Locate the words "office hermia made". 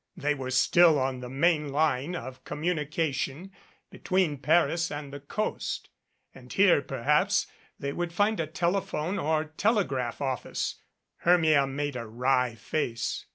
10.19-11.95